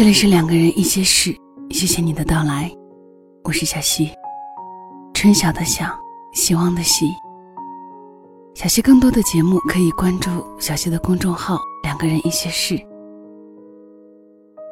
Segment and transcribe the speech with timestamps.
[0.00, 1.30] 这里是两个人一些事，
[1.68, 2.72] 谢谢你的到来，
[3.44, 4.10] 我是小溪，
[5.12, 5.94] 春晓的晓，
[6.32, 7.04] 希望的希。
[8.54, 12.80] 小溪更多的节目可以关注小溪的公众号“两个人一些事”。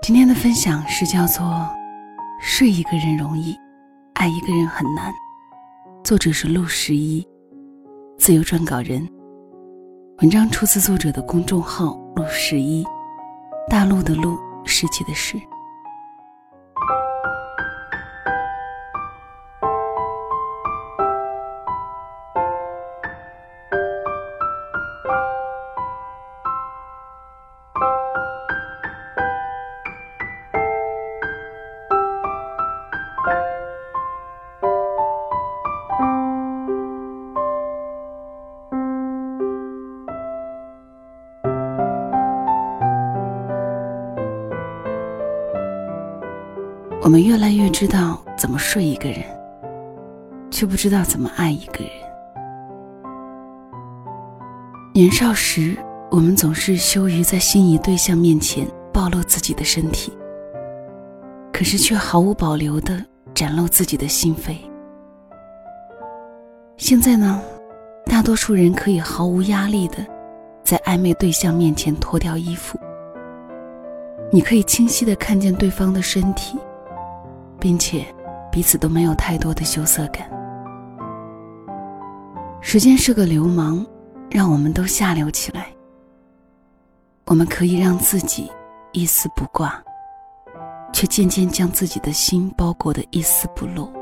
[0.00, 1.44] 今天的分享是叫做
[2.40, 3.54] “睡一个人容易，
[4.14, 5.12] 爱一个人很难”，
[6.02, 7.22] 作者是陆十一，
[8.16, 9.06] 自由撰稿人。
[10.22, 12.82] 文章出自作者的公众号“陆十一”，
[13.68, 14.38] 大陆的陆。
[14.68, 15.40] 失去的事。
[47.08, 49.24] 我们越来越知道怎么睡一个人，
[50.50, 51.90] 却不知道怎么爱一个人。
[54.92, 55.74] 年少时，
[56.10, 60.12] 我们总是羞于在心仪对象面前暴露自己的身体，
[61.50, 64.58] 可是却毫无保留的展露自己的心扉。
[66.76, 67.40] 现在呢，
[68.04, 70.06] 大多数人可以毫无压力的
[70.62, 72.78] 在暧昧对象面前脱掉衣服，
[74.30, 76.58] 你可以清晰的看见对方的身体。
[77.60, 78.06] 并且，
[78.50, 80.28] 彼此都没有太多的羞涩感。
[82.60, 83.86] 时间是个流氓，
[84.30, 85.66] 让我们都下流起来。
[87.26, 88.50] 我们可以让自己
[88.92, 89.82] 一丝不挂，
[90.92, 93.92] 却渐渐将自己的心包裹的一丝不漏。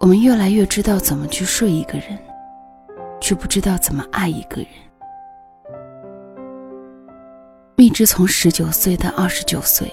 [0.00, 2.18] 我们越来越知道怎么去睡一个人，
[3.20, 4.68] 却不知道怎么爱一个人。
[7.76, 9.92] 蜜汁从十九岁到二十九岁。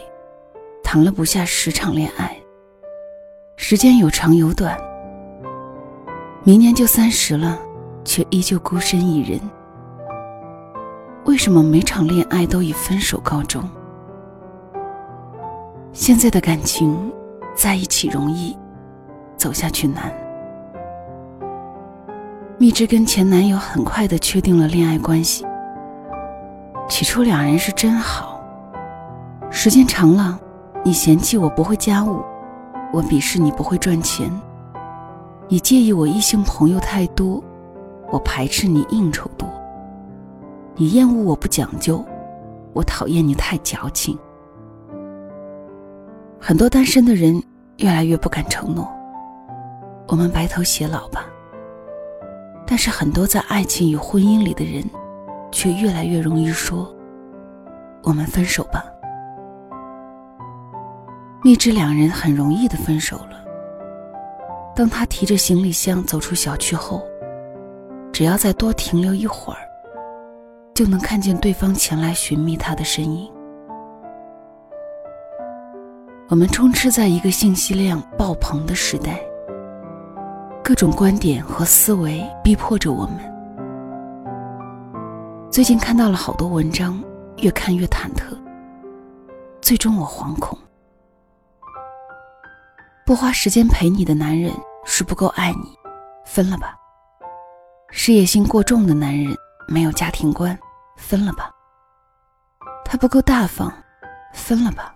[0.91, 2.35] 谈了不下十场恋爱，
[3.57, 4.75] 时间有长有短。
[6.43, 7.59] 明年就三十了，
[8.03, 9.39] 却依旧孤身一人。
[11.25, 13.63] 为什么每场恋爱都以分手告终？
[15.93, 17.13] 现在的感情，
[17.53, 18.57] 在一起容易，
[19.37, 20.11] 走下去难。
[22.57, 25.45] 蜜汁跟前男友很快的确定了恋爱关系。
[26.87, 28.41] 起初两人是真好，
[29.51, 30.39] 时间长了。
[30.89, 32.25] 你嫌弃我不会家务，
[32.91, 34.27] 我鄙视你不会赚钱。
[35.47, 37.43] 你介意我异性朋友太多，
[38.09, 39.47] 我排斥你应酬多。
[40.73, 42.03] 你厌恶我不讲究，
[42.73, 44.17] 我讨厌你太矫情。
[46.39, 47.39] 很多单身的人
[47.77, 48.91] 越来越不敢承诺，
[50.07, 51.27] 我们白头偕老吧。
[52.65, 54.83] 但是很多在爱情与婚姻里的人，
[55.51, 56.91] 却越来越容易说，
[58.01, 58.83] 我们分手吧。
[61.41, 63.43] 蜜汁两人很容易的分手了。
[64.75, 67.01] 当他提着行李箱走出小区后，
[68.11, 69.59] 只要再多停留一会儿，
[70.73, 73.31] 就能看见对方前来寻觅他的身影。
[76.27, 79.19] 我们充斥在一个信息量爆棚的时代，
[80.61, 83.17] 各种观点和思维逼迫着我们。
[85.49, 87.01] 最近看到了好多文章，
[87.37, 88.37] 越看越忐忑，
[89.61, 90.57] 最终我惶恐。
[93.09, 94.53] 不花时间陪你的男人
[94.85, 95.75] 是不够爱你，
[96.27, 96.77] 分了吧。
[97.89, 99.35] 事业心过重的男人
[99.67, 100.55] 没有家庭观，
[100.95, 101.49] 分了吧。
[102.85, 103.73] 他不够大方，
[104.31, 104.93] 分了吧。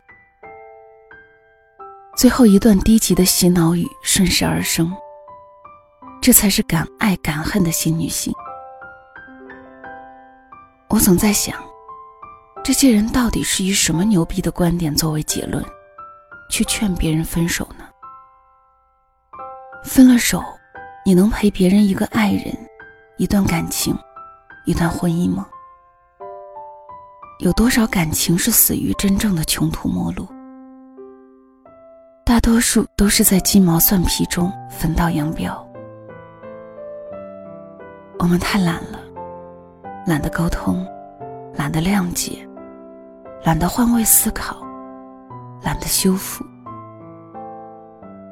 [2.15, 4.95] 最后一段低级的洗脑语顺势而生，
[6.21, 8.31] 这才是敢爱敢恨的新女性。
[10.87, 11.55] 我总在想，
[12.63, 15.65] 这些人到底是以什么牛逼的观点作为结论，
[16.51, 17.89] 去劝别人分手呢？
[19.83, 20.41] 分了手，
[21.05, 22.57] 你能陪别人一个爱人、
[23.17, 23.95] 一段感情、
[24.65, 25.45] 一段婚姻吗？
[27.39, 30.25] 有多少感情是死于真正的穷途末路？
[32.25, 35.53] 大多数都是在鸡毛蒜皮中分道扬镳。
[38.19, 38.99] 我们太懒了，
[40.07, 40.87] 懒得沟通，
[41.55, 42.47] 懒得谅解，
[43.43, 44.65] 懒得换位思考，
[45.61, 46.45] 懒得修复。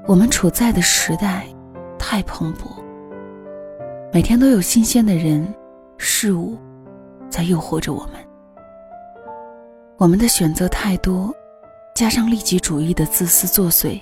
[0.08, 1.46] 我们处在的时代
[1.98, 2.66] 太蓬勃，
[4.12, 5.48] 每天都有新鲜的人、
[5.98, 6.58] 事物
[7.30, 8.16] 在诱惑着我们。
[9.98, 11.32] 我们的选择太多，
[11.94, 14.02] 加上利己主义的自私作祟，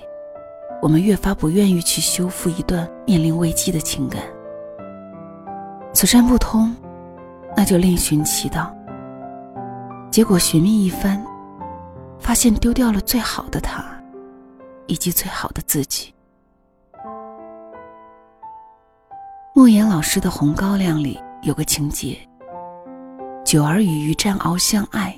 [0.80, 4.22] 我们越发不愿意去修复一段面临危机的情感。
[5.92, 6.74] 此山不通，
[7.54, 8.74] 那就另寻其道。
[10.10, 11.22] 结果寻觅一番，
[12.18, 13.99] 发现丢掉了最好的他，
[14.90, 16.12] 以及最好的自己。
[19.54, 22.18] 莫言老师的《红高粱》里有个情节：
[23.44, 25.16] 九儿与于占鳌相爱，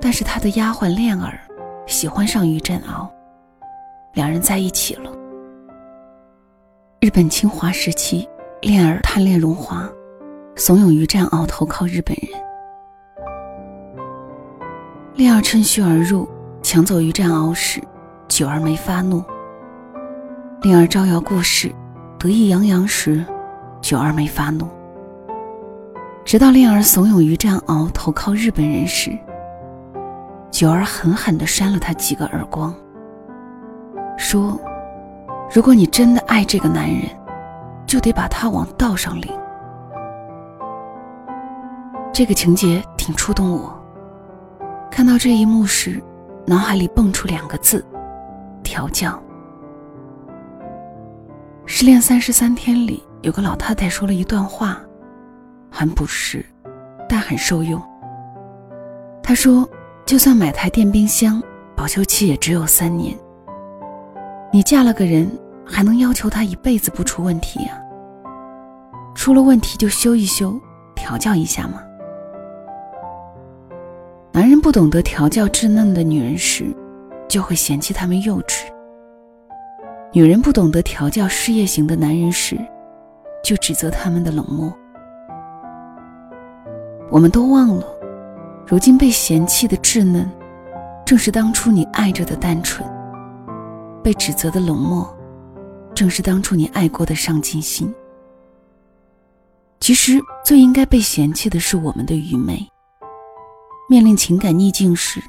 [0.00, 1.40] 但是他的丫鬟恋儿
[1.86, 3.08] 喜欢上于占鳌，
[4.14, 5.12] 两人在一起了。
[7.00, 8.28] 日本侵华时期，
[8.62, 9.88] 恋儿贪恋荣华，
[10.56, 12.40] 怂恿于占鳌投靠日本人。
[15.14, 16.28] 恋儿趁虚而入，
[16.62, 17.80] 抢走于占鳌时，
[18.30, 19.22] 九儿没发怒。
[20.62, 21.70] 恋儿招摇过市。
[22.18, 23.24] 得意洋洋时，
[23.80, 24.68] 九儿没发怒。
[26.22, 29.10] 直到令儿怂恿于占鳌投靠日本人时，
[30.50, 32.74] 九儿狠狠地扇了他几个耳光，
[34.18, 34.60] 说
[35.50, 37.08] ：“如果你真的爱这个男人，
[37.86, 39.32] 就得把他往道上领。”
[42.12, 43.74] 这个情节挺触动我。
[44.90, 46.02] 看到这一幕时，
[46.46, 47.82] 脑海里蹦出两个字：
[48.70, 49.20] 调教。
[51.66, 54.80] 失恋三十三天里，有个老太太说了一段话，
[55.72, 56.46] 很朴实，
[57.08, 57.82] 但很受用。
[59.24, 59.68] 她说
[60.06, 61.42] ：“就算买台电冰箱，
[61.74, 63.18] 保修期也只有三年。
[64.52, 65.28] 你嫁了个人，
[65.64, 67.76] 还能要求他一辈子不出问题呀？
[69.16, 70.56] 出了问题就修一修，
[70.94, 71.82] 调教一下嘛。
[74.30, 76.72] 男人不懂得调教稚嫩的女人时，
[77.30, 78.64] 就会嫌弃他们幼稚。”
[80.12, 82.58] 女人不懂得调教事业型的男人时，
[83.42, 84.70] 就指责他们的冷漠。
[87.10, 87.86] 我们都忘了，
[88.66, 90.28] 如今被嫌弃的稚嫩，
[91.06, 92.84] 正是当初你爱着的单纯；
[94.02, 95.08] 被指责的冷漠，
[95.94, 97.92] 正是当初你爱过的上进心。
[99.78, 102.64] 其实最应该被嫌弃的是我们的愚昧。
[103.88, 105.20] 面临情感逆境时，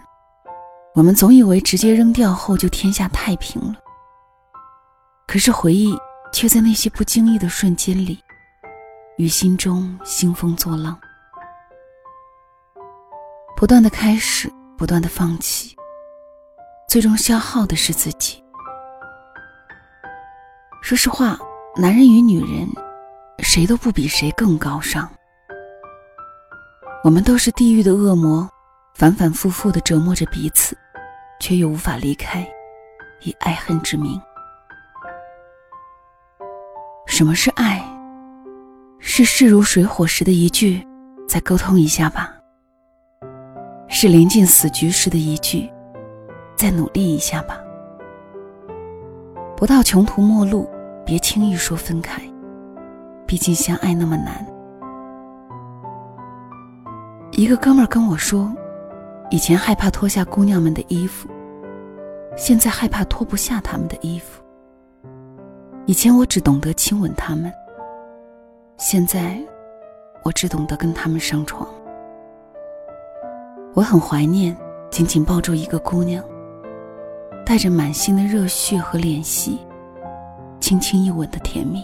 [0.94, 3.76] 我们总以为直接扔掉后就天下太平了。
[5.26, 5.98] 可是回忆
[6.34, 8.22] 却在那些不经意的瞬间里，
[9.18, 11.00] 于心中兴风作浪。
[13.56, 15.74] 不断的开始，不断的放弃，
[16.90, 18.44] 最终消耗的是自己。
[20.82, 21.38] 说实话，
[21.78, 22.68] 男人与女人，
[23.40, 25.10] 谁都不比谁更高尚。
[27.04, 28.50] 我们都是地狱的恶魔，
[28.94, 30.78] 反反复复的折磨着彼此，
[31.40, 32.48] 却又无法离开，
[33.22, 34.22] 以爱恨之名。
[37.08, 37.84] 什么是爱？
[39.00, 40.86] 是势如水火时的一句
[41.28, 42.36] “再沟通一下吧”，
[43.90, 45.70] 是临近死局时的一句
[46.56, 47.58] “再努力一下吧”。
[49.58, 50.70] 不到穷途末路，
[51.04, 52.22] 别轻易说分开，
[53.26, 54.46] 毕竟相爱那么难。
[57.32, 58.54] 一个哥们儿跟我说，
[59.32, 61.30] 以前害怕脱下姑娘们的衣服，
[62.36, 64.44] 现在害怕脱不下她们的衣服。
[65.86, 67.50] 以前我只懂得亲吻她们，
[68.78, 69.40] 现在
[70.24, 71.66] 我只懂得跟她们上床。
[73.74, 74.56] 我很怀念
[74.90, 76.22] 紧紧抱住一个姑娘，
[77.46, 79.60] 带着满心的热血和怜惜，
[80.60, 81.82] 轻轻一吻的甜蜜。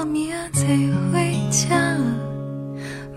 [0.00, 0.62] 我明载
[1.12, 1.96] 回家，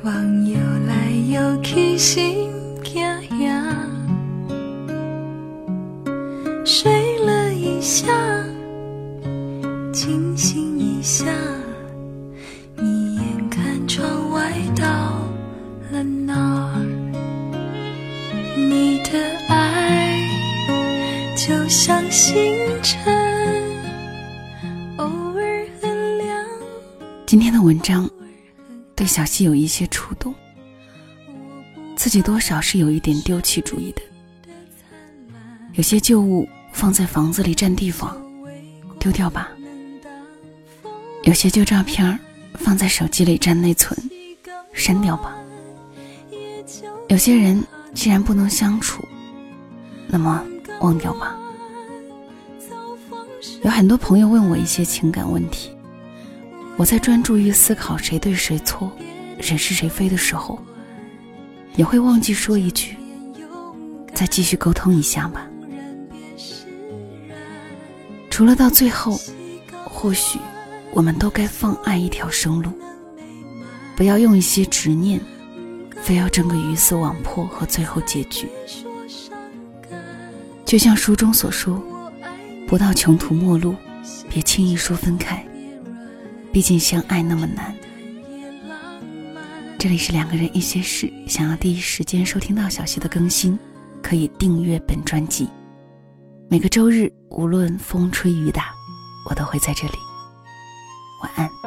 [0.02, 0.58] 梦游
[0.88, 2.50] 来游去心
[2.84, 3.00] 惊
[3.40, 3.88] 痒。
[6.66, 8.08] 睡了一下，
[9.94, 11.26] 清醒一下。
[27.32, 28.10] 今天的文章
[28.94, 30.36] 对小溪有一些触动，
[31.96, 34.02] 自己多少是有一点丢弃主义的。
[35.72, 38.22] 有些旧物放在房子里占地方，
[39.00, 39.48] 丢掉吧；
[41.24, 42.20] 有些旧照片
[42.56, 43.98] 放在手机里占内存，
[44.74, 45.32] 删掉吧；
[47.08, 49.08] 有些人既然不能相处，
[50.06, 50.44] 那么
[50.82, 51.38] 忘掉吧。
[53.64, 55.72] 有很多朋友问我一些情感问题。
[56.78, 58.92] 我在专注于思考谁对谁错、
[59.40, 60.60] 谁是谁非的时候，
[61.76, 62.98] 也会忘记说一句
[64.14, 65.48] ：“再继续沟通一下吧。”
[68.32, 69.20] 除了到最后，
[69.84, 70.40] 或许
[70.92, 72.72] 我们都该放爱一条生路，
[73.96, 75.22] 不要用一些执念，
[76.02, 78.48] 非要争个鱼死网破和最后结局。
[80.66, 81.82] 就像书中所说，
[82.68, 83.76] 不到穷途末路，
[84.30, 85.46] 别轻易说分开。
[86.52, 87.76] 毕竟相爱那么难。
[89.80, 93.58] 这里是两个人一些事，想要第一时间收听到小溪的更新，
[94.04, 95.50] 可以订阅本专辑。
[96.50, 98.74] 每个周日，无论风吹雨打，
[99.30, 99.94] 我都会在这里。
[101.24, 101.61] 晚安。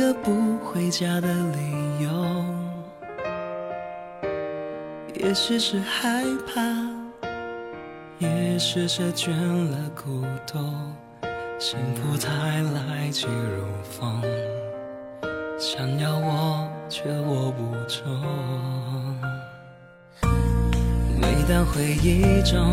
[0.00, 2.10] 个不回家的理由，
[5.14, 6.58] 也许是害怕，
[8.18, 10.58] 也许是倦了孤独，
[11.58, 14.22] 幸福太来去如风，
[15.58, 18.00] 想要握却握不住。
[21.20, 22.72] 每当回忆中，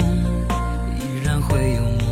[0.98, 2.07] 依然会有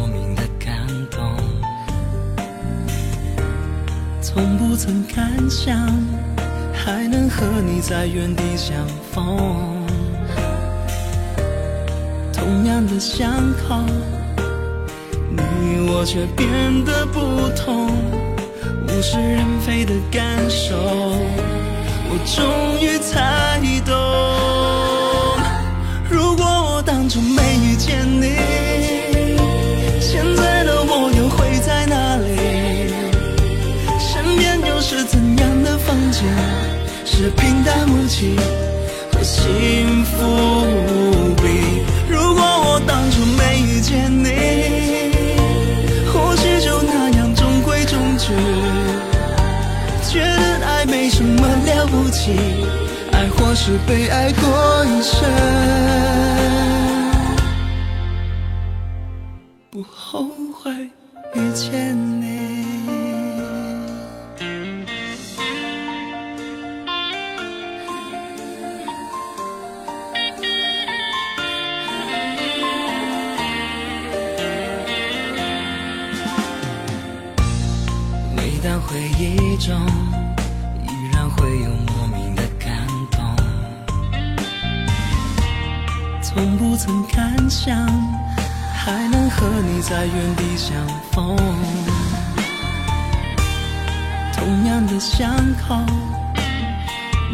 [4.36, 5.74] 从不曾敢想，
[6.74, 9.38] 还能和你在原地相逢。
[12.34, 13.82] 同样的巷口，
[15.32, 17.88] 你我却变得不同。
[17.88, 20.76] 物是人非的感受，
[22.10, 22.44] 我终
[22.82, 23.96] 于才懂。
[26.10, 28.36] 如果我当初没遇见你，
[36.22, 36.24] 的风景？
[37.06, 38.36] 是平淡无奇，
[39.14, 41.44] 和幸福无比。
[42.10, 44.30] 如果我当初没遇见你，
[46.12, 48.34] 或许就那样中规中矩。
[50.10, 52.36] 觉得爱没什么了不起，
[53.12, 55.20] 爱或是被爱过一生，
[79.58, 79.76] 中，
[80.84, 83.24] 依然会有莫名的感动。
[86.22, 87.88] 从不曾敢想，
[88.74, 90.76] 还能和你在原地相
[91.12, 91.36] 逢。
[94.34, 95.34] 同样的巷
[95.66, 95.76] 口，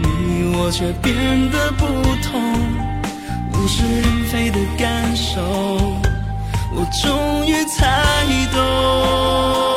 [0.02, 1.86] 你我却变得不
[2.22, 2.42] 同。
[3.54, 5.42] 物是人非的感受，
[6.74, 9.71] 我终于才懂。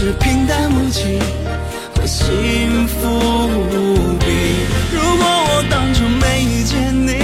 [0.00, 1.18] 是平淡无奇，
[1.96, 4.26] 和幸福无比。
[4.92, 7.14] 如果我当初没遇见你，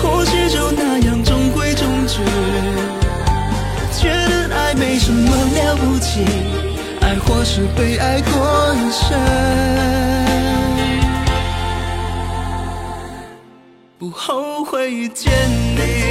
[0.00, 2.22] 或许就那样中规中矩。
[4.00, 6.24] 觉得爱没什么了不起，
[7.02, 9.20] 爱或是被爱过一生，
[13.98, 15.30] 不后悔遇见
[15.76, 16.03] 你。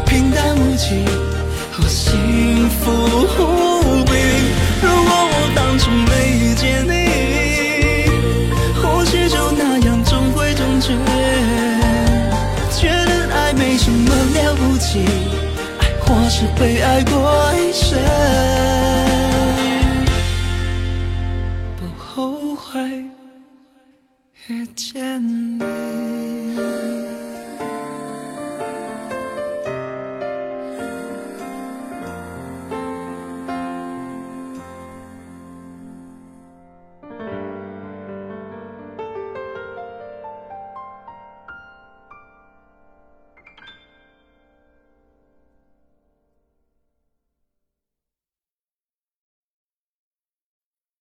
[0.00, 1.04] 平淡无奇
[1.86, 4.12] 幸福无比
[4.82, 8.08] 如果我当初没遇见你
[8.80, 10.88] 或许就那样中规中矩
[12.72, 15.04] 觉得爱没什么了不起
[15.78, 17.98] 爱或是被爱过一生
[21.76, 22.80] 不后悔
[24.48, 25.22] 遇见
[25.58, 27.13] 你。